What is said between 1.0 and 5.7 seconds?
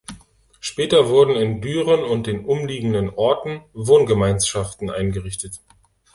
wurden in Düren und den umliegenden Orten Wohngemeinschaften eingerichtet.